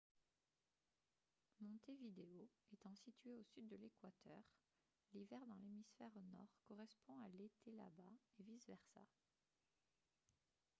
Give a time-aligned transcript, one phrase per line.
[1.59, 4.41] montevideo étant située au sud de l'équateur
[5.13, 9.05] l'hiver dans l'hémisphère nord correspond à l'été là-bas et vice-versa